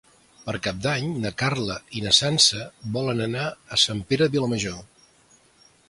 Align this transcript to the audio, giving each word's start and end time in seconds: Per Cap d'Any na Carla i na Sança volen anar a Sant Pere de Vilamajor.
Per 0.45 0.53
Cap 0.67 0.77
d'Any 0.85 1.11
na 1.25 1.31
Carla 1.41 1.75
i 1.99 2.03
na 2.07 2.13
Sança 2.21 2.65
volen 2.97 3.23
anar 3.29 3.47
a 3.77 3.81
Sant 3.87 4.03
Pere 4.13 4.31
de 4.33 4.37
Vilamajor. 4.39 4.83